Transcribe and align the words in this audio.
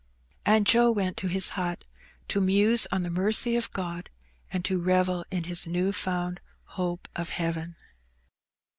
And 0.47 0.65
Joe 0.65 0.89
went 0.89 1.15
to 1.17 1.27
his 1.27 1.49
hut 1.49 1.83
to 2.29 2.41
muse 2.41 2.87
on 2.91 3.03
the 3.03 3.11
mercy 3.11 3.55
of 3.55 3.71
Gx>d, 3.71 4.07
and 4.51 4.65
to 4.65 4.79
revel 4.79 5.23
in 5.29 5.43
his 5.43 5.67
new 5.67 5.91
found 5.93 6.39
hope 6.63 7.07
of 7.15 7.29
heaven. 7.29 7.75